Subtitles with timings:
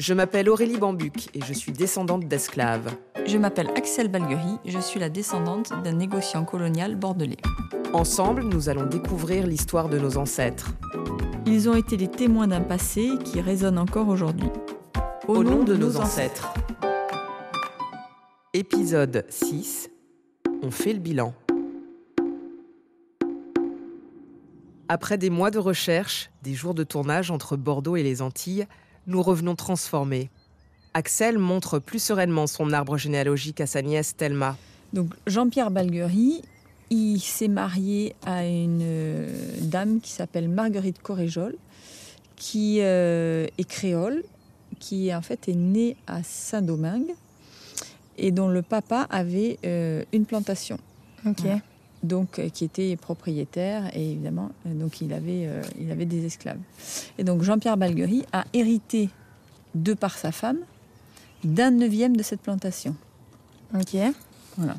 [0.00, 2.96] Je m'appelle Aurélie Bambuc et je suis descendante d'esclaves.
[3.26, 7.36] Je m'appelle Axel Balguerie, je suis la descendante d'un négociant colonial bordelais.
[7.92, 10.70] Ensemble, nous allons découvrir l'histoire de nos ancêtres.
[11.44, 14.48] Ils ont été les témoins d'un passé qui résonne encore aujourd'hui.
[15.28, 16.54] Au, nom, de, nos ancêtres.
[18.54, 19.90] Épisode 6.
[20.62, 21.34] On fait le bilan.
[24.88, 28.66] Après des mois de recherche, des jours de tournage entre Bordeaux et les Antilles,
[29.06, 30.30] nous revenons transformés.
[30.94, 34.56] Axel montre plus sereinement son arbre généalogique à sa nièce Thelma.
[34.92, 36.42] Donc Jean-Pierre Balguerie,
[36.90, 39.28] il s'est marié à une euh,
[39.62, 41.56] dame qui s'appelle Marguerite Coréjol,
[42.36, 44.24] qui euh, est créole,
[44.80, 47.14] qui en fait est née à Saint-Domingue
[48.18, 50.78] et dont le papa avait euh, une plantation.
[51.26, 51.40] Ok.
[51.40, 51.60] Voilà.
[52.02, 56.24] Donc, euh, qui était propriétaire et évidemment, euh, donc il avait, euh, il avait des
[56.24, 56.58] esclaves.
[57.18, 59.10] Et donc Jean-Pierre Balguerie a hérité,
[59.74, 60.58] de par sa femme,
[61.44, 62.96] d'un neuvième de cette plantation.
[63.74, 63.96] Ok.
[64.56, 64.76] Voilà.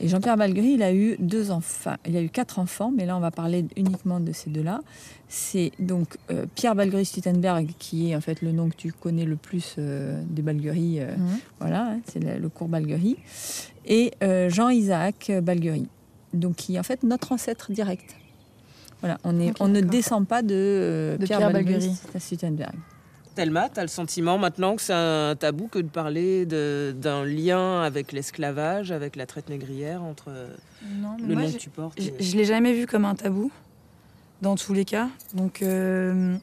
[0.00, 3.16] Et Jean-Pierre Balguerie, il a eu deux enfants, il a eu quatre enfants, mais là
[3.16, 4.80] on va parler uniquement de ces deux-là.
[5.28, 9.24] C'est donc euh, Pierre Balguerie Stuttenberg, qui est en fait le nom que tu connais
[9.24, 11.38] le plus euh, des Balguerie, euh, Mhm.
[11.60, 13.16] voilà, hein, c'est le, le cours Balguerie,
[13.86, 15.88] et euh, Jean-Isaac Balguerie,
[16.34, 18.16] donc qui est en fait notre ancêtre direct.
[19.00, 22.20] Voilà, on, est, Ok, on ne descend pas de, euh, De Pierre, Pierre Balguerie Balguerie.
[22.20, 22.74] Stuttenberg.
[23.36, 27.82] Thelma, t'as le sentiment maintenant que c'est un tabou que de parler de- d'un lien
[27.82, 30.30] avec l'esclavage, avec la traite négrière, entre
[31.00, 33.04] Non, mais le moi, nom que tu portes je, et- je l'ai jamais vu comme
[33.04, 33.52] un tabou,
[34.42, 35.08] dans tous les cas.
[35.34, 36.34] Donc, euh,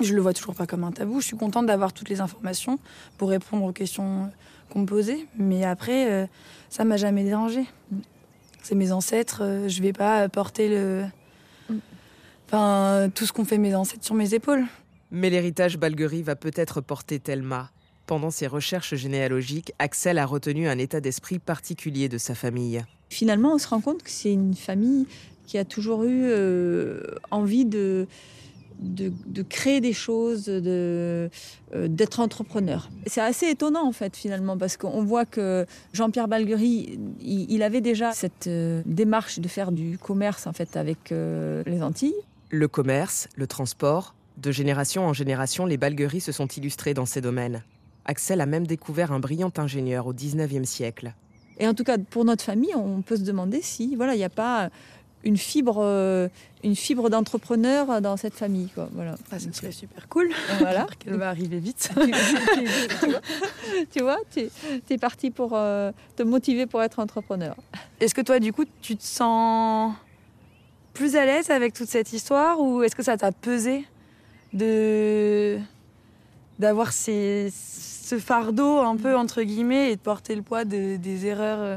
[0.00, 1.20] je le vois toujours pas comme un tabou.
[1.20, 2.78] Je suis contente d'avoir toutes les informations
[3.18, 4.30] pour répondre aux questions
[4.70, 5.26] qu'on me posait.
[5.36, 6.26] Mais après, euh,
[6.70, 7.64] ça m'a jamais dérangé.
[8.66, 9.44] C'est mes ancêtres.
[9.44, 11.04] euh, je vais pas porter le.
[12.48, 14.64] Enfin, tout ce qu'ont fait mes ancêtres sur mes épaules.
[15.12, 17.70] Mais l'héritage Balguerie va peut-être porter Thelma.
[18.06, 22.84] Pendant ses recherches généalogiques, Axel a retenu un état d'esprit particulier de sa famille.
[23.08, 25.06] Finalement, on se rend compte que c'est une famille
[25.46, 28.08] qui a toujours eu euh, envie de,
[28.78, 31.30] de, de créer des choses, de,
[31.74, 32.88] euh, d'être entrepreneur.
[33.06, 37.80] C'est assez étonnant en fait finalement parce qu'on voit que Jean-Pierre Balguerie, il, il avait
[37.80, 42.14] déjà cette euh, démarche de faire du commerce en fait avec euh, les Antilles.
[42.50, 47.20] Le commerce, le transport, de génération en génération, les Balgueries se sont illustrés dans ces
[47.20, 47.62] domaines.
[48.04, 51.14] Axel a même découvert un brillant ingénieur au 19e siècle.
[51.58, 54.24] Et en tout cas, pour notre famille, on peut se demander si voilà, il n'y
[54.24, 54.70] a pas
[55.24, 56.28] une fibre, euh,
[56.62, 58.68] une fibre d'entrepreneur dans cette famille.
[58.74, 58.88] Quoi.
[58.92, 59.16] Voilà.
[59.32, 60.30] Ah, ce serait super cool.
[60.60, 60.86] Voilà.
[60.98, 61.90] qu'elle va arriver vite.
[61.94, 64.48] tu, tu- tu vois, tu
[64.90, 67.56] es parti pour euh, te motiver pour être entrepreneur.
[68.00, 69.94] Est-ce que toi, du coup, tu te sens
[70.94, 73.84] plus à l'aise avec toute cette histoire ou est-ce que ça t'a pesé
[74.52, 75.58] de
[76.58, 77.50] d'avoir ce
[78.18, 81.76] fardeau un peu entre guillemets et de porter le poids de- des erreurs euh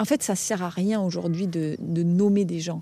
[0.00, 2.80] En fait, ça sert à rien aujourd'hui de, nommer des gens.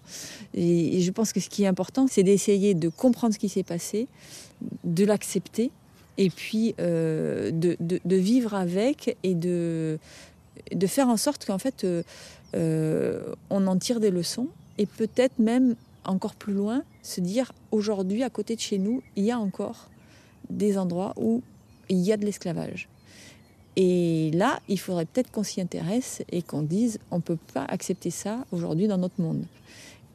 [0.54, 3.64] Et, je pense que ce qui est important, c'est d'essayer de comprendre ce qui s'est
[3.64, 4.06] passé,
[4.84, 5.72] de l'accepter,
[6.16, 9.98] et puis euh, de, vivre avec et de,
[10.72, 12.04] de faire en sorte qu'en fait, euh,
[12.54, 14.46] euh, on en tire des leçons
[14.78, 15.74] et peut-être même
[16.04, 19.90] encore plus loin, se dire aujourd'hui, à côté de chez nous, il y a encore
[20.50, 21.42] des endroits où
[21.88, 22.88] il y a de l'esclavage.
[23.80, 27.64] Et là, il faudrait peut-être qu'on s'y intéresse et qu'on dise on ne peut pas
[27.64, 29.44] accepter ça aujourd'hui dans notre monde.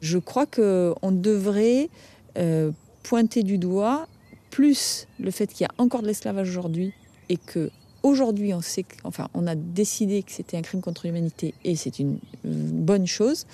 [0.02, 1.88] Je crois qu'on devrait
[2.36, 4.06] euh, pointer du doigt
[4.50, 6.92] plus le fait qu'il y a encore de l'esclavage aujourd'hui
[7.30, 7.70] et que
[8.02, 11.98] aujourd'hui on sait enfin on a décidé que c'était un crime contre l'humanité et c'est
[11.98, 13.46] une bonne chose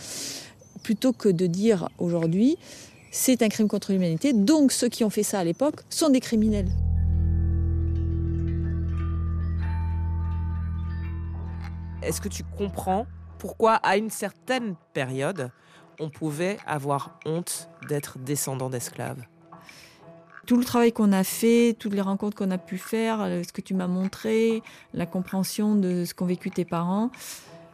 [0.82, 2.58] plutôt que de dire aujourd'hui
[3.12, 6.20] c'est un crime contre l'humanité donc ceux qui ont fait ça à l'époque sont des
[6.20, 6.68] criminels.
[12.02, 13.06] Est-ce que tu comprends
[13.38, 15.50] pourquoi, à une certaine période,
[15.98, 19.22] on pouvait avoir honte d'être descendant d'esclaves?
[20.46, 23.52] Tout le travail qu'on a fait, toutes les rencontres qu'on a pu faire, euh, ce
[23.52, 24.62] que tu m'as montré,
[24.94, 27.10] la compréhension de ce qu'ont vécu tes parents,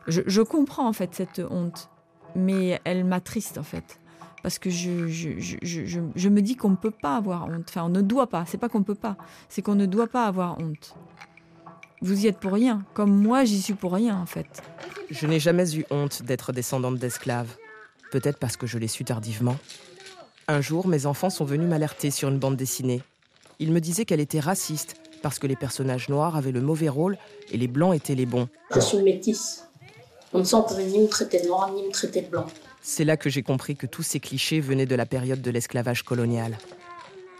[0.08, 1.88] je, comprends en fait cette honte,
[2.34, 3.98] mais elle m'attriste en fait.
[4.42, 7.66] Parce que je- je me dis qu'on ne peut pas avoir honte.
[7.68, 8.44] Enfin, on ne doit pas.
[8.46, 9.16] C'est pas qu'on ne peut pas.
[9.48, 10.94] C'est qu'on ne doit pas avoir honte.
[12.02, 12.84] Vous y êtes pour rien.
[12.94, 14.62] Comme moi, j'y suis pour rien, en fait.
[15.10, 17.56] Je n'ai jamais eu honte d'être descendante d'esclaves.
[18.10, 19.56] Peut-être parce que je l'ai su tardivement.
[20.48, 23.02] Un jour, mes enfants sont venus m'alerter sur une bande dessinée.
[23.58, 27.16] Ils me disaient qu'elle était raciste parce que les personnages noirs avaient le mauvais rôle
[27.50, 28.48] et les blancs étaient les bons.
[28.74, 29.64] Je suis métisse.
[30.32, 32.46] On peut ni me traiter de noir, ni me traiter de blanc.
[32.82, 36.02] C'est là que j'ai compris que tous ces clichés venaient de la période de l'esclavage
[36.02, 36.58] colonial.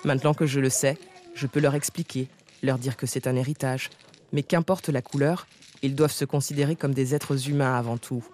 [0.05, 0.97] Maintenant que je le sais,
[1.35, 2.29] je peux leur expliquer
[2.63, 3.91] leur dire que c'est un héritage.
[4.33, 5.47] Mais qu'importe la couleur,
[5.83, 8.25] ils doivent se considérer comme des êtres humains avant tout.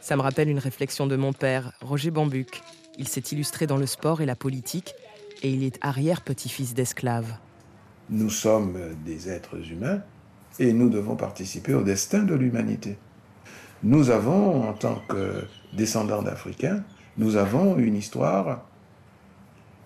[0.00, 2.62] Ça me rappelle une réflexion de mon père, Roger Bambuc.
[2.98, 4.94] Il s'est illustré dans le sport et la politique,
[5.42, 7.36] et il est arrière-petit-fils d'esclaves.
[8.08, 10.00] Nous sommes des êtres humains
[10.58, 12.98] et nous devons participer au destin de l'humanité.
[13.82, 16.82] Nous avons, en tant que descendants d'Africains,
[17.18, 18.64] nous avons une histoire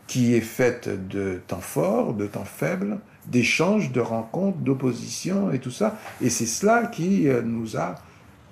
[0.06, 5.70] qui est faite de temps forts, de temps faibles, d'échanges, de rencontres, d'opposition et tout
[5.70, 5.98] ça.
[6.20, 7.96] Et c'est cela qui euh, nous a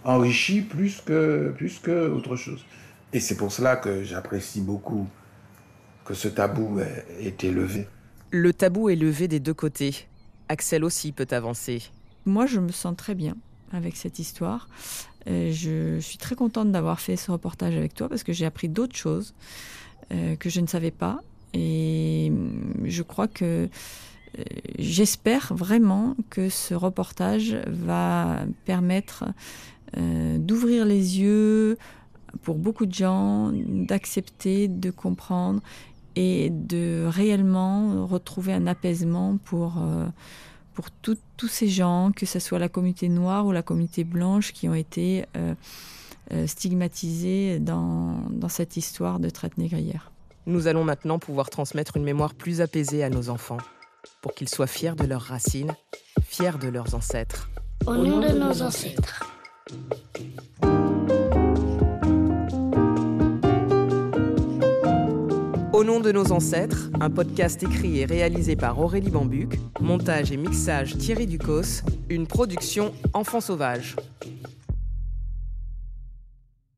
[0.04, 2.64] enrichis plus que, plus que autre chose.
[3.12, 5.06] Et c'est pour cela que j'apprécie beaucoup
[6.04, 7.86] que ce tabou ait été levé.
[8.30, 10.06] Le tabou est levé des deux côtés.
[10.48, 11.82] Axel aussi peut avancer.
[12.24, 13.36] Moi, je me sens très bien
[13.72, 14.68] avec cette histoire.
[15.28, 18.68] Euh, je suis très contente d'avoir fait ce reportage avec toi parce que j'ai appris
[18.68, 19.34] d'autres choses
[20.12, 21.20] euh, que je ne savais pas.
[21.54, 22.32] Et
[22.84, 23.68] je crois que euh,
[24.78, 29.24] j'espère vraiment que ce reportage va permettre
[29.96, 31.78] d'ouvrir les yeux
[32.42, 35.60] pour beaucoup de gens, d'accepter, de comprendre
[36.14, 39.82] et de réellement retrouver un apaisement pour
[40.78, 44.68] pour tous ces gens, que ce soit la communauté noire ou la communauté blanche, qui
[44.68, 45.52] ont été euh,
[46.30, 50.12] euh, stigmatisés dans, dans cette histoire de traite négrière.
[50.46, 53.56] Nous allons maintenant pouvoir transmettre une mémoire plus apaisée à nos enfants,
[54.22, 55.74] pour qu'ils soient fiers de leurs racines,
[56.22, 57.48] fiers de leurs ancêtres.
[57.86, 59.24] Au nom de nos ancêtres.
[65.72, 70.36] Au nom de nos ancêtres, un podcast écrit et réalisé par Aurélie Bambuc, montage et
[70.36, 73.94] mixage Thierry Ducos, une production Enfants sauvages.